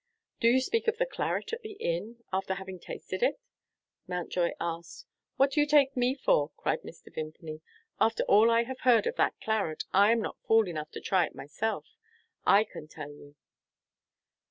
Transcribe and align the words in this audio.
"Do 0.39 0.47
you 0.47 0.61
speak 0.61 0.87
of 0.87 0.97
the 0.97 1.05
claret 1.05 1.53
at 1.53 1.61
the 1.61 1.73
inn, 1.73 2.23
after 2.33 2.55
having 2.55 2.79
tasted 2.79 3.21
it?" 3.21 3.39
Mountjoy 4.07 4.49
asked. 4.59 5.05
"What 5.37 5.51
do 5.51 5.59
you 5.61 5.67
take 5.67 5.95
me 5.95 6.15
for?" 6.15 6.49
cried 6.57 6.81
Mr. 6.81 7.13
Vimpany. 7.13 7.61
"After 7.99 8.23
all 8.23 8.49
I 8.49 8.63
have 8.63 8.79
heard 8.79 9.05
of 9.05 9.15
that 9.17 9.39
claret, 9.43 9.83
I 9.93 10.11
am 10.11 10.19
not 10.19 10.39
fool 10.47 10.67
enough 10.67 10.89
to 10.93 11.01
try 11.01 11.27
it 11.27 11.35
myself, 11.35 11.85
I 12.47 12.63
can 12.63 12.87
tell 12.87 13.11
you." 13.11 13.35